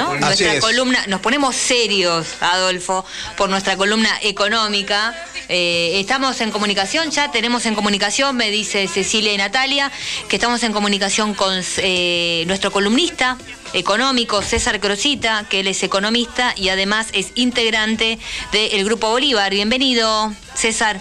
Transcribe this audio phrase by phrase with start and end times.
[0.00, 0.16] ¿no?
[0.16, 3.04] nuestra columna, nos ponemos serios, Adolfo,
[3.36, 5.14] por nuestra columna económica.
[5.48, 9.90] Eh, estamos en comunicación, ya tenemos en comunicación, me dice Cecilia y Natalia,
[10.28, 13.36] que estamos en comunicación con eh, nuestro columnista
[13.72, 18.18] económico, César Crosita, que él es economista y además es integrante
[18.52, 19.50] del Grupo Bolívar.
[19.52, 21.00] Bienvenido, César.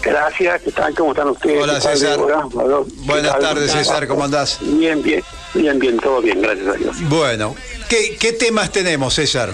[0.00, 0.94] Gracias, ¿qué tal?
[0.94, 1.62] ¿Cómo están ustedes?
[1.62, 2.18] Hola César.
[3.04, 4.58] Buenas tardes César, ¿cómo andás?
[4.60, 5.22] Bien, bien,
[5.54, 6.96] bien, bien, todo bien, gracias a Dios.
[7.08, 7.56] Bueno,
[7.90, 9.52] ¿qué, qué temas tenemos César?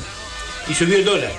[0.68, 1.32] Y subió el dólar.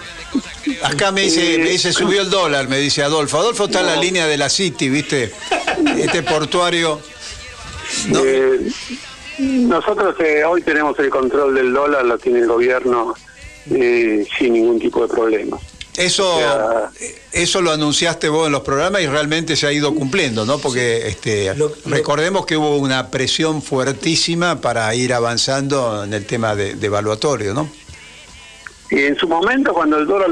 [0.83, 3.38] Acá me dice, me dice, subió el dólar, me dice Adolfo.
[3.38, 5.31] Adolfo está en la línea de la City, ¿viste?
[5.97, 6.99] Este portuario.
[8.13, 8.69] Eh,
[9.38, 13.16] nosotros eh, hoy tenemos el control del dólar, lo tiene el gobierno
[13.71, 15.57] eh, sin ningún tipo de problema.
[15.97, 16.39] Eso,
[17.31, 20.59] eso lo anunciaste vos en los programas y realmente se ha ido cumpliendo, ¿no?
[20.59, 21.55] Porque este,
[21.85, 27.67] recordemos que hubo una presión fuertísima para ir avanzando en el tema de, evaluatorio, ¿no?
[28.91, 30.29] Y en su momento, cuando el dólar,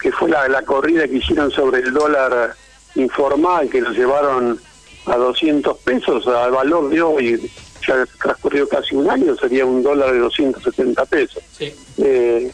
[0.00, 2.56] que fue la, la corrida que hicieron sobre el dólar
[2.94, 4.58] informal, que lo llevaron
[5.04, 7.52] a 200 pesos, al valor de hoy,
[7.86, 11.42] ya transcurrió casi un año, sería un dólar de 270 pesos.
[11.58, 11.74] Sí.
[11.98, 12.50] Eh,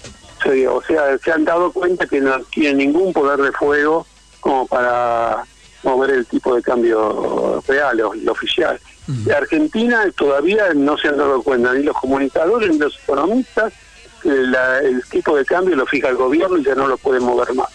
[0.49, 4.07] o sea, se han dado cuenta que no tienen ningún poder de fuego
[4.41, 5.45] como para
[5.83, 8.79] mover el tipo de cambio real o el oficial.
[9.37, 13.73] Argentina todavía no se han dado cuenta ni los comunicadores ni los economistas
[14.23, 17.53] que el tipo de cambio lo fija el gobierno y ya no lo puede mover
[17.55, 17.69] más.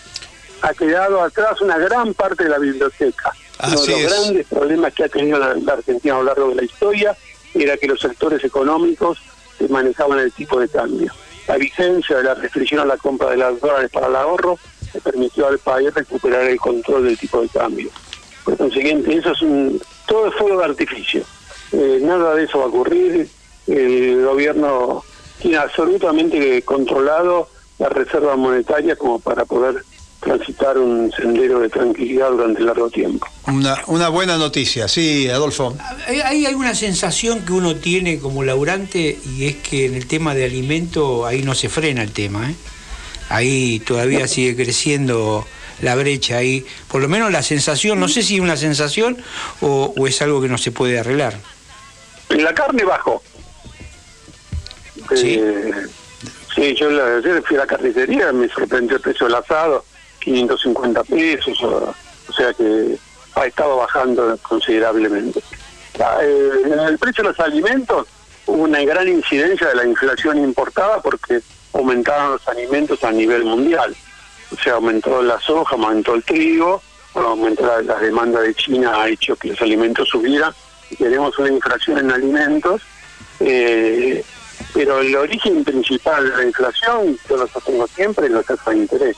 [0.61, 3.33] Ha quedado atrás una gran parte de la biblioteca.
[3.67, 6.55] Uno de los grandes problemas que ha tenido la, la Argentina a lo largo de
[6.55, 7.17] la historia
[7.53, 9.19] era que los sectores económicos
[9.69, 11.11] manejaban el tipo de cambio
[11.47, 14.57] la vigencia de la restricción a la compra de las dólares para el ahorro
[14.93, 17.89] le permitió al país recuperar el control del tipo de cambio.
[18.43, 21.23] Por consiguiente, eso es todo es fuego de artificio.
[21.71, 23.27] Eh, nada de eso va a ocurrir.
[23.67, 25.03] El gobierno
[25.39, 29.83] tiene absolutamente controlado la reserva monetaria como para poder
[30.25, 33.27] transitar un sendero de tranquilidad durante largo tiempo.
[33.47, 35.77] Una, una buena noticia, sí, Adolfo.
[36.07, 40.33] Hay, hay una sensación que uno tiene como laburante y es que en el tema
[40.33, 42.55] de alimento ahí no se frena el tema, ¿eh?
[43.29, 45.45] Ahí todavía sigue creciendo
[45.81, 49.17] la brecha ahí, por lo menos la sensación, no sé si es una sensación
[49.61, 51.35] o, es algo que no se puede arreglar.
[52.29, 53.21] En la carne bajo.
[55.15, 55.39] Sí.
[55.39, 55.71] Eh,
[56.55, 59.85] sí, yo ayer fui a la carnicería, me sorprendió el precio del asado
[60.25, 61.93] 550 pesos, o,
[62.35, 62.97] sea que
[63.35, 65.39] ha estado bajando considerablemente.
[66.21, 68.07] Eh, en el precio de los alimentos
[68.47, 71.41] hubo una gran incidencia de la inflación importada porque
[71.73, 73.95] aumentaron los alimentos a nivel mundial.
[74.51, 76.81] O sea, aumentó la soja, aumentó el trigo,
[77.13, 80.53] aumentó la, demanda de China, ha hecho que los alimentos subieran
[80.97, 82.81] tenemos una inflación en alimentos.
[83.39, 84.23] Eh,
[84.73, 88.77] pero el origen principal de la inflación, yo lo sostengo siempre, es la tasa de
[88.77, 89.17] interés.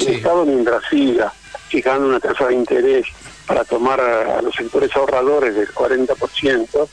[0.00, 1.32] El Estado mientras siga
[1.68, 3.06] fijando una tasa de interés
[3.46, 6.88] para tomar a, los sectores ahorradores del 40%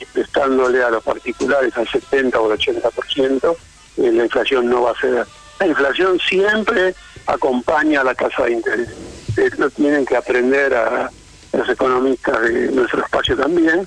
[0.00, 3.56] y prestándole a los particulares al 70 o al 80%,
[3.98, 5.26] eh, la inflación no va a ser.
[5.60, 6.94] La inflación siempre
[7.26, 8.88] acompaña a la tasa de interés.
[9.36, 11.10] Eso tienen que aprender a
[11.52, 13.86] los economistas de nuestro espacio también,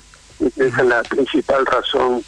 [0.56, 2.22] esa es la principal razón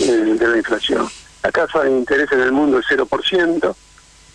[0.00, 1.08] eh, de la inflación.
[1.42, 3.74] La tasa de interés en el mundo es 0%,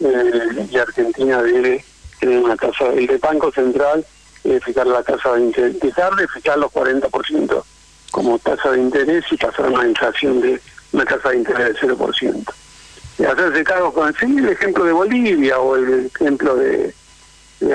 [0.04, 1.84] eh, y Argentina debe
[2.20, 4.06] tener una tasa, el de Banco Central
[4.44, 7.64] debe fijar la tasa de interés, dejar de fijar los 40%
[8.12, 10.62] como tasa de interés y pasar a una inflación de
[10.92, 12.54] una tasa de interés del 0%.
[13.20, 16.94] Y hacerse cargo con el ejemplo de Bolivia o el ejemplo de,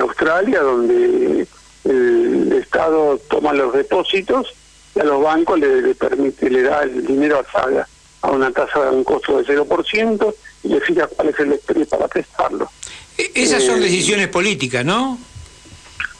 [0.01, 1.47] Australia, donde
[1.85, 4.53] el Estado toma los depósitos
[4.93, 7.87] y a los bancos le, permite, le da el dinero a,
[8.21, 12.07] a una tasa de un costo de 0%, y decida cuál es el estrés para
[12.07, 12.69] prestarlo.
[13.17, 15.17] E, esas son eh, decisiones políticas, ¿no?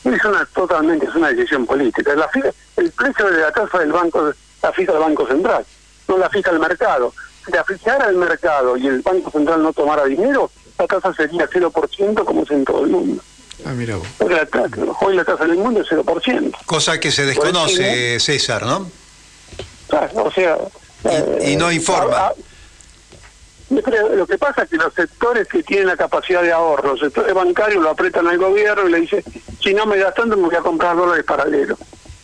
[0.04, 2.16] Es una, totalmente, es una decisión política.
[2.16, 2.30] La,
[2.78, 5.66] el precio de la tasa del banco la fija el Banco Central,
[6.08, 7.14] no la fija el mercado.
[7.46, 11.50] Si la fijara el mercado y el Banco Central no tomara dinero, la tasa sería
[11.50, 13.24] 0% como es en todo el mundo.
[13.66, 14.08] Ah, mira vos.
[15.02, 16.56] hoy la tasa del mundo es 0%.
[16.66, 18.90] Cosa que se desconoce, César, ¿no?
[19.92, 20.58] Ah, o sea...
[21.42, 22.32] Y, no eh, informa.
[23.70, 27.34] Lo que pasa es que los sectores que tienen la capacidad de ahorro, los sectores
[27.34, 29.24] bancarios lo apretan al gobierno y le dicen,
[29.62, 31.78] si no me das tanto me voy a comprar dólares paralelos.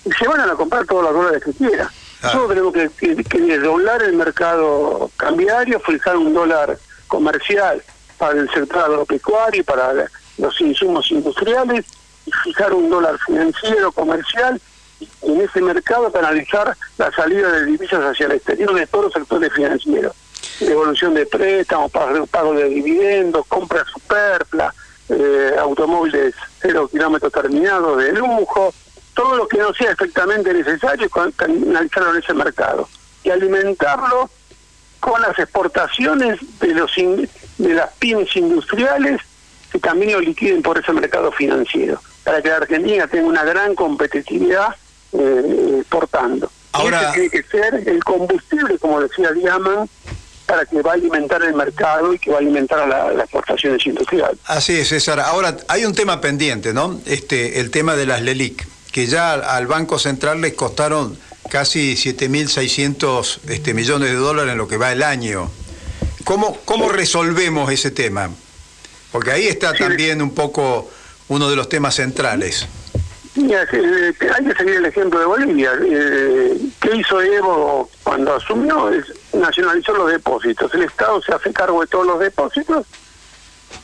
[0.06, 1.90] Y se van a comprar todos los dólares que quieran.
[2.22, 6.78] Nosotros tenemos que, que, doblar el mercado cambiario, fijar un dólar
[7.08, 7.84] comercial
[8.18, 9.94] para el sector agropecuario y para
[10.38, 11.86] los insumos industriales,
[12.26, 14.62] y fijar un dólar financiero, comercial,
[15.22, 19.52] en ese mercado canalizar la salida de divisas hacia el exterior de todos los sectores
[19.54, 20.14] financieros.
[20.60, 24.74] Devolución de préstamos, pago, de dividendos, compra superfla,
[25.10, 28.74] eh, automóviles cero kilómetros terminados de lujo,
[29.14, 31.10] todo lo que no sea estrictamente necesario,
[31.40, 32.88] en ese mercado.
[33.24, 34.30] Y alimentarlo
[35.00, 39.22] con las exportaciones de los de las pymes industriales
[39.72, 43.76] que también lo liquiden por ese mercado financiero, para que la Argentina tenga una gran
[43.76, 44.76] competitividad
[45.13, 46.51] eh, exportando.
[46.71, 49.88] Ahora, ese tiene que ser el combustible, como decía Diaman,
[50.45, 53.86] para que va a alimentar el mercado y que va a alimentar a las exportaciones
[53.86, 54.38] industriales.
[54.45, 55.19] Así es, César.
[55.19, 57.00] Ahora, hay un tema pendiente, ¿no?
[57.06, 61.18] Este, el tema de las LELIC, que ya al Banco Central les costaron
[61.50, 65.50] casi 7.600 este, millones de dólares en lo que va el año.
[66.24, 68.30] ¿Cómo, cómo resolvemos ese tema?
[69.12, 70.89] Porque ahí está también un poco
[71.27, 72.68] uno de los temas centrales.
[73.35, 75.71] Mira, hay que seguir el ejemplo de Bolivia.
[75.83, 78.89] Eh, ¿Qué hizo Evo cuando asumió?
[78.89, 80.71] Es, nacionalizó los depósitos.
[80.75, 82.85] El Estado se hace cargo de todos los depósitos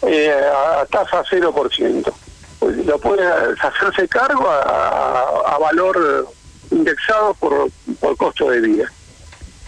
[0.03, 2.13] eh, a tasa 0%.
[2.59, 6.27] Pues lo puede hacerse cargo a, valor
[6.71, 7.69] indexado por,
[7.99, 8.91] por costo de vida.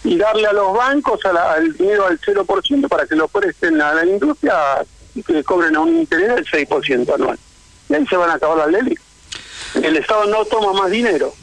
[0.03, 4.05] Y darle a los bancos al dinero al 0% para que lo presten a la
[4.05, 4.85] industria
[5.15, 7.39] y que cobren a un interés del 6% anual.
[7.89, 8.99] Y ahí se van a acabar las leyes
[9.75, 11.33] el Estado no toma más dinero.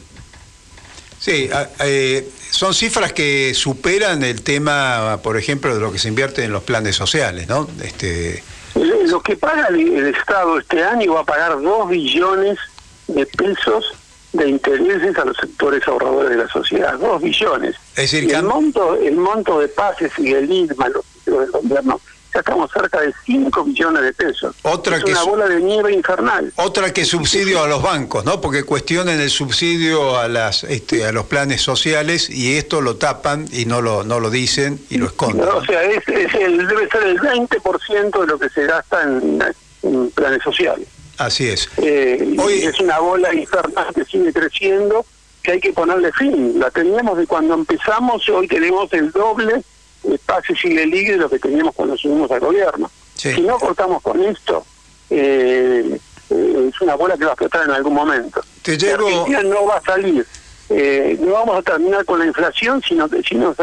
[1.18, 6.44] Sí, eh, son cifras que superan el tema, por ejemplo, de lo que se invierte
[6.44, 7.68] en los planes sociales, ¿no?
[7.82, 8.42] Este...
[8.74, 12.58] Lo que paga el, Estado este año va a pagar 2 billones
[13.08, 13.92] de pesos
[14.32, 17.74] de intereses a los sectores ahorradores de la sociedad, 2 billones.
[17.96, 22.00] Es decir, el monto, el monto de pases y el INMA, los del gobierno,
[22.38, 24.54] ya estamos cerca de 5 millones de pesos.
[24.62, 26.52] Otra es una bola de nieve infernal.
[26.56, 28.40] Otra que subsidio a los bancos, ¿no?
[28.40, 33.46] Porque cuestionan el subsidio a las este, a los planes sociales y esto lo tapan
[33.52, 35.48] y no lo no lo dicen y lo esconden.
[35.48, 39.38] O sea, es, el, debe ser el 20% de lo que se gasta en,
[40.14, 40.86] planes sociales.
[41.18, 41.68] Así es.
[41.78, 42.62] Eh, Hoy...
[42.62, 45.04] Es una bola infernal que sigue creciendo
[45.42, 46.58] que hay que ponerle fin.
[46.58, 49.62] La teníamos de cuando empezamos y hoy tenemos el doble
[50.14, 52.90] espacio sigue libre de lo que teníamos cuando subimos al gobierno.
[53.14, 54.64] Si no cortamos con esto,
[55.10, 55.98] eh,
[56.30, 58.40] eh, es una bola que va a explotar en algún momento.
[58.62, 59.06] Te llevo...
[59.06, 60.26] Argentina no va a salir.
[60.70, 63.54] Eh, no vamos a terminar con la inflación, sino que si no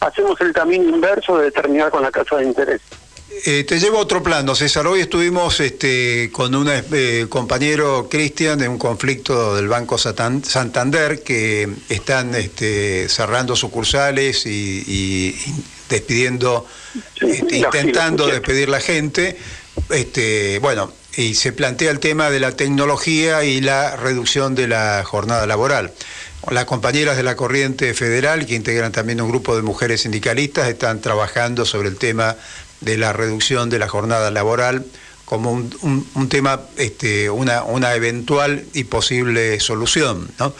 [0.00, 2.80] hacemos el camino inverso de terminar con la tasa de interés.
[3.30, 4.86] Eh, te llevo a otro plano, César.
[4.86, 11.68] Hoy estuvimos este, con un eh, compañero Cristian de un conflicto del Banco Santander que
[11.88, 15.34] están este, cerrando sucursales y,
[15.88, 16.66] despidiendo,
[17.20, 19.38] este, intentando despedir la gente.
[19.90, 25.02] Este, bueno, y se plantea el tema de la tecnología y la reducción de la
[25.04, 25.92] jornada laboral.
[26.50, 31.00] Las compañeras de la Corriente Federal, que integran también un grupo de mujeres sindicalistas, están
[31.00, 32.36] trabajando sobre el tema
[32.84, 34.84] de la reducción de la jornada laboral
[35.24, 40.28] como un, tema, este, una, una eventual y posible solución.
[40.38, 40.52] ¿no?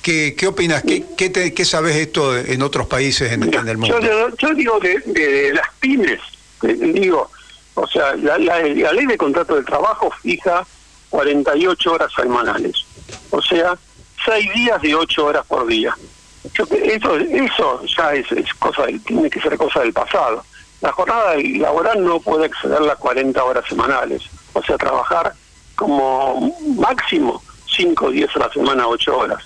[0.00, 0.82] ¿Qué, qué opinas?
[0.82, 3.98] ¿Qué, qué, sabes esto en otros países en, el mundo?
[4.38, 6.20] Yo, digo de, las pymes,
[6.62, 7.30] eh, digo,
[7.74, 10.64] o sea, la, ley de contrato de trabajo fija
[11.10, 12.84] 48 horas semanales,
[13.30, 13.76] o sea,
[14.24, 15.96] 6 días de 8 horas por día.
[16.44, 20.44] eso, eso ya es, es cosa, tiene que ser cosa del pasado
[20.82, 25.32] la jornada laboral no puede exceder las 40 horas semanales, o sea, trabajar
[25.76, 27.42] como máximo
[27.74, 29.44] 5 o 10 a la semana, 8 horas.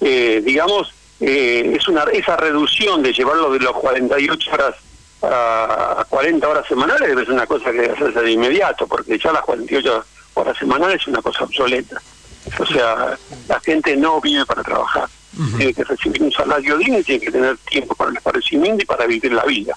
[0.00, 4.74] Eh, digamos, eh, es una esa reducción de llevarlo de los 48 horas
[5.22, 9.32] a 40 horas semanales debe ser una cosa que debe hacerse de inmediato, porque ya
[9.32, 10.04] las 48
[10.34, 12.00] horas semanales es una cosa obsoleta.
[12.58, 15.08] O sea, la gente no vive para trabajar.
[15.56, 18.86] Tiene que recibir un salario digno y tiene que tener tiempo para el esparcimiento y
[18.86, 19.74] para vivir la vida.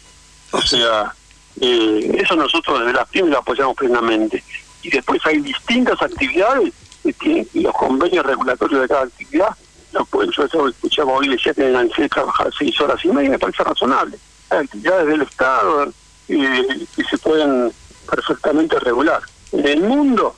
[0.51, 1.13] O sea,
[1.59, 4.43] eh, eso nosotros desde la PYME lo apoyamos plenamente.
[4.83, 9.49] Y después hay distintas actividades y los convenios regulatorios de cada actividad.
[9.93, 13.31] No pueden, yo eso escuchaba hoy decía que tienen que trabajar seis horas y media,
[13.31, 14.17] me parece razonable.
[14.49, 15.93] Hay actividades del Estado
[16.29, 17.71] eh, que se pueden
[18.09, 19.21] perfectamente regular.
[19.51, 20.35] En el mundo,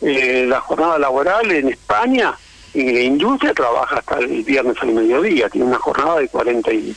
[0.00, 2.34] eh, la jornada laboral en España,
[2.74, 6.94] y la industria trabaja hasta el viernes al mediodía, tiene una jornada de 40 y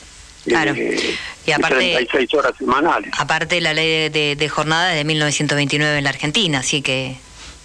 [0.50, 0.76] Claro.
[0.76, 3.12] y aparte, 36 horas semanales.
[3.18, 7.16] Aparte la ley de, jornada es de 1929 en la Argentina, así que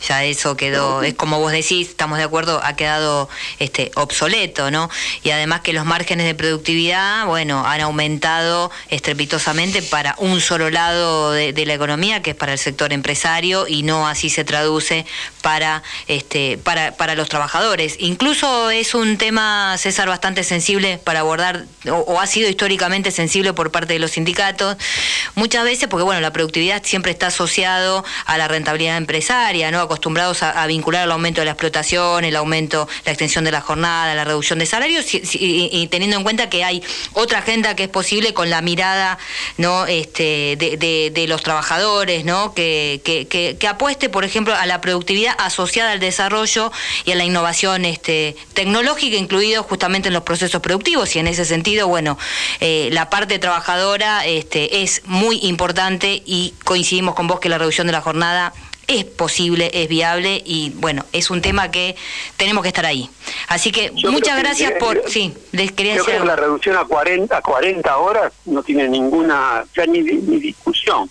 [0.06, 4.90] ya eso quedó, es como vos decís, estamos de acuerdo, ha quedado este obsoleto, ¿no?
[5.23, 11.32] Y además que los márgenes de productividad, bueno, han aumentado estrepitosamente para un solo lado
[11.32, 15.06] de, la economía, que es para el sector empresario, y no así se traduce
[15.40, 17.96] para este para, para los trabajadores.
[17.99, 23.70] Incluso es un tema, César, bastante sensible para abordar, o, ha sido históricamente sensible por
[23.70, 24.76] parte de los sindicatos,
[25.34, 29.88] muchas veces porque bueno, la productividad siempre está asociado a la rentabilidad empresaria, ¿no?
[29.95, 34.13] Acostumbrados a, vincular el aumento de la explotación, el aumento, la extensión de la jornada,
[34.15, 36.83] la reducción de salarios, y, teniendo en cuenta que hay
[37.13, 39.19] otra agenda que es posible con la mirada
[39.89, 42.55] este, de, los trabajadores, ¿no?
[42.55, 46.73] Que, que, apueste, por ejemplo, a la productividad asociada al desarrollo
[47.05, 51.45] y a la innovación este, tecnológica, incluido justamente en los procesos productivos, y en ese
[51.45, 52.19] sentido, bueno,
[52.61, 57.87] eh, la parte trabajadora este, es muy importante y coincidimos con vos que la reducción
[57.87, 58.53] de la jornada
[58.87, 61.97] es posible, es viable y bueno, es un tema que
[62.37, 63.09] tenemos que estar ahí.
[63.49, 65.03] Así que muchas gracias por...
[65.09, 69.64] sí, les quería yo creo que la reducción a 40, 40 horas no tiene ninguna,
[69.76, 71.09] ya ni, ni discusión.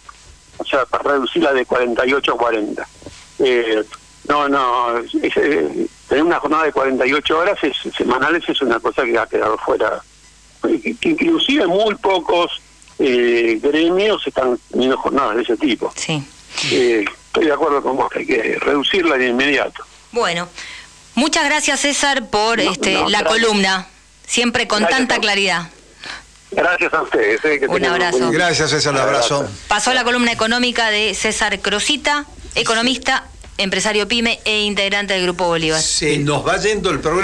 [0.58, 2.88] O sea, para reducirla de 48 a 40.
[3.40, 3.84] Eh,
[4.28, 9.18] no, no, eh, tener una jornada de 48 horas es, semanales es una cosa que
[9.18, 10.02] ha quedado fuera.
[11.02, 12.62] Inclusive muy pocos
[13.00, 15.92] eh, gremios están teniendo jornadas de ese tipo.
[15.96, 16.24] Sí.
[17.34, 19.84] Estoy de acuerdo con vos que hay que reducirla de inmediato.
[20.12, 20.48] Bueno,
[21.16, 23.88] muchas gracias César por este la columna,
[24.28, 25.68] siempre con tanta claridad.
[26.52, 27.44] Gracias a ustedes.
[27.44, 28.30] Eh, un abrazo.
[28.30, 29.50] Gracias César, un abrazo.
[29.68, 33.24] Pasó la columna económica de César Crosita, economista,
[33.58, 35.82] empresario pyme e integrante del Grupo Bolívar.
[35.82, 37.22] Se nos va yendo el programa.